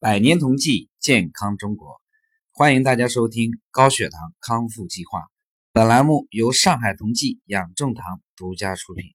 [0.00, 2.00] 百年同济，健康中国，
[2.52, 5.26] 欢迎大家收听高血糖康复计划。
[5.72, 9.06] 本栏目由上海同济养正堂独家出品。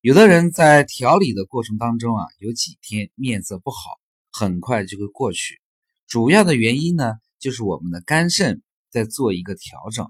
[0.00, 3.98] 有的人在调理的过程当中啊，有几天面色不好，
[4.30, 5.60] 很快就会过去。
[6.06, 8.62] 主要的原因呢，就是我们的肝肾
[8.92, 10.08] 在做一个调整。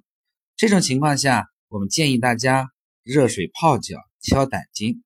[0.56, 2.68] 这种情况下，我们建议大家
[3.02, 5.02] 热水泡脚，敲胆经。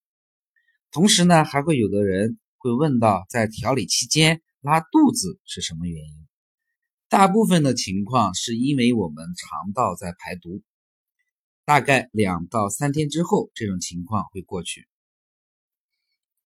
[0.90, 2.40] 同时呢，还会有的人。
[2.62, 6.28] 会问到，在调理期间拉肚子是什么原因？
[7.08, 10.62] 大部分的情况是因为我们肠道在排毒，
[11.64, 14.86] 大概两到三天之后，这种情况会过去。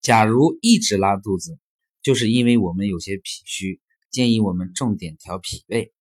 [0.01, 1.59] 假如一直拉肚子，
[2.01, 5.93] 就是因为我们有些脾虚，建议我们重点调脾胃。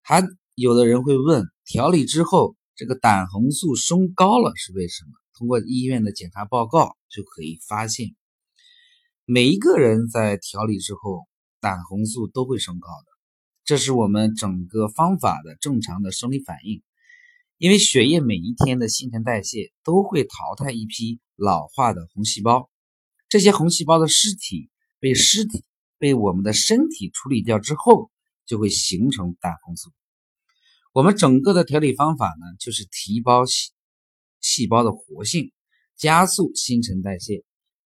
[0.00, 0.22] 还
[0.54, 5.10] 有的人会问，调理之后这个胆红素升高了是为什么？
[5.36, 8.14] 通过医院的检查报告就可以发现。
[9.26, 11.26] 每一个人在调理之后，
[11.58, 13.06] 胆红素都会升高的，
[13.64, 16.82] 这是我们整个方法的正常的生理反应。
[17.56, 22.68] 因为血液每一天的新陈代谢都会淘汰一批老化的红细胞，
[23.30, 24.68] 这些红细胞的尸体
[25.00, 25.64] 被尸体
[25.96, 28.10] 被我们的身体处理掉之后，
[28.44, 29.90] 就会形成胆红素。
[30.92, 33.70] 我们整个的调理方法呢，就是提高细
[34.42, 35.50] 细胞的活性，
[35.96, 37.42] 加速新陈代谢。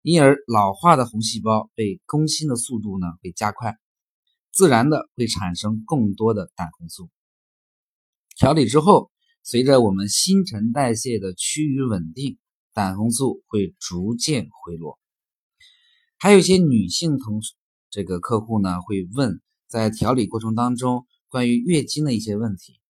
[0.03, 3.77] 因而老化的红细胞被更新的速度呢会加快，
[4.51, 7.09] 自然的会产生更多的胆红素。
[8.37, 9.13] 调理之后，
[9.45, 12.39] 随着我们新陈代谢的趋于稳定，
[12.73, 14.99] 胆红素会逐渐回落。
[16.19, 17.41] 还有一些女性同
[17.89, 22.81] 这个客户呢会问，在调理过程当中关于月经的一些问题，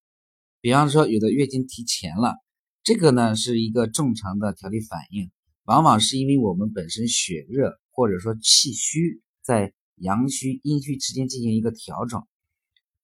[0.62, 2.36] 比方说有的月经提前了，
[2.82, 5.30] 这个呢是一个正常的调理反应。
[5.64, 12.26] 往往是因为我们本身血热或者说气虚，在阳虚阴虚之间进行一个调整，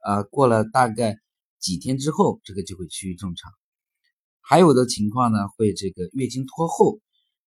[0.04, 1.18] 呃，过了大概
[1.60, 3.52] 几天之后，这个就会趋于正常。
[4.40, 7.00] 还有的情况呢，会这个月经拖后，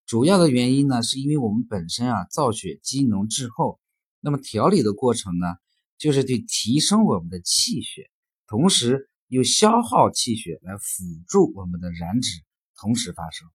[0.06, 3.80] 主要的原因呢，是因为我们本身啊造血机能滞后，
[4.22, 5.48] 那么调理的过程呢，
[5.98, 8.10] 就是对提升我们的气血，
[8.48, 12.42] 同时又消耗气血来辅助我们的燃脂
[12.78, 13.50] 同时发生。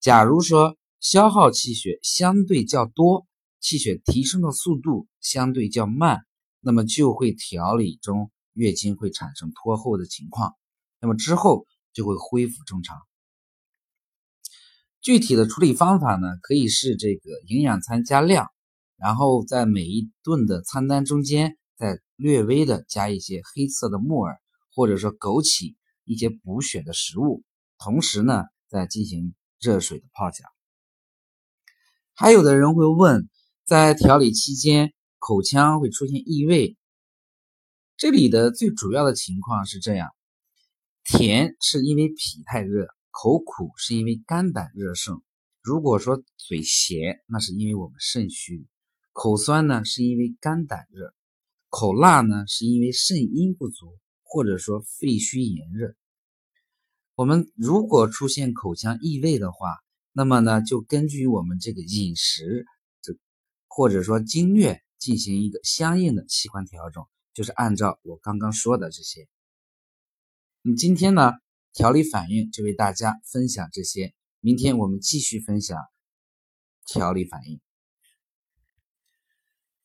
[0.00, 3.26] 假如说消耗气血相对较多，
[3.60, 6.24] 气血提升的速度相对较慢，
[6.60, 10.54] 那么就会调理中月经会产生拖后的情况，
[11.00, 12.96] 那么之后就会恢复正常。
[15.02, 18.48] 具体的处理方法呢，可以是这个营养餐加量，
[18.96, 24.40] 然后在每一顿的餐单中间再略微的加一些黑色的木耳
[24.74, 25.74] 或者说枸杞
[26.04, 27.42] 一些补血的食物，
[27.78, 29.34] 同时呢再进行。
[29.60, 30.46] 热水的泡脚，
[32.14, 33.28] 还有的人会问，
[33.66, 36.78] 在调理期间口腔会出现异味，
[37.98, 40.08] 这里的最主要的情况是这样：
[41.04, 45.16] 甜是因为脾太热，口苦是因为肝胆热盛；
[45.60, 48.66] 如果说嘴咸，那是因为我们肾虚；
[49.12, 51.12] 口酸呢，是因为肝胆热；
[51.68, 55.94] 口辣呢，是因为肾阴不足，或者说肺虚炎热。
[57.20, 59.76] 我们如果出现口腔异味的话，
[60.10, 62.64] 那么呢，就根据我们这个饮食，
[63.02, 63.14] 这
[63.68, 67.04] 或者说经略进行一个相应的器官调整，
[67.34, 69.28] 就是按照我刚刚说的这些。
[70.62, 71.32] 那么今天呢，
[71.74, 75.76] 调理反应就为大家分享这些，明天我们继续分享
[76.86, 77.60] 调理反应。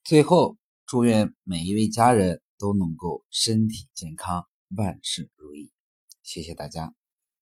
[0.06, 5.74] 最后，祝愿每一位家人都能够身体健康，万事如意。
[6.24, 6.96] 谢谢大家。